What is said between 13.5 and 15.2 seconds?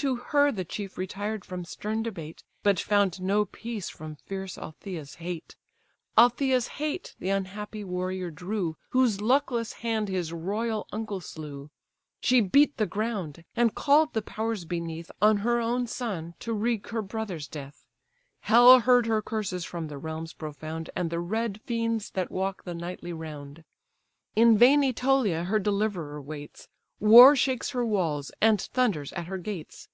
and call'd the powers beneath